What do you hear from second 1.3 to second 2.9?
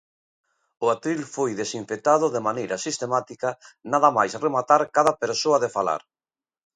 foi desinfectado de maneira